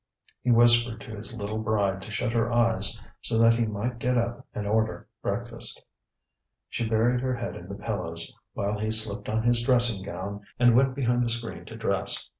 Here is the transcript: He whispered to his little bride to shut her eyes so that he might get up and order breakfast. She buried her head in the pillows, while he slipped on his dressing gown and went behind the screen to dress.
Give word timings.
He 0.41 0.49
whispered 0.49 0.99
to 1.01 1.15
his 1.15 1.37
little 1.39 1.59
bride 1.59 2.01
to 2.01 2.09
shut 2.09 2.33
her 2.33 2.51
eyes 2.51 2.99
so 3.21 3.37
that 3.37 3.53
he 3.53 3.67
might 3.67 3.99
get 3.99 4.17
up 4.17 4.47
and 4.51 4.65
order 4.65 5.07
breakfast. 5.21 5.85
She 6.69 6.89
buried 6.89 7.21
her 7.21 7.35
head 7.35 7.55
in 7.55 7.67
the 7.67 7.75
pillows, 7.75 8.35
while 8.53 8.79
he 8.79 8.89
slipped 8.89 9.29
on 9.29 9.43
his 9.43 9.61
dressing 9.61 10.01
gown 10.03 10.41
and 10.57 10.75
went 10.75 10.95
behind 10.95 11.23
the 11.23 11.29
screen 11.29 11.65
to 11.65 11.75
dress. 11.75 12.27